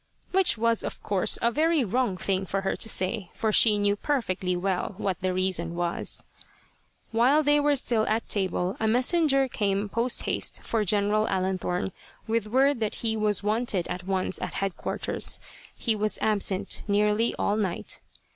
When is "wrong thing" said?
1.83-2.47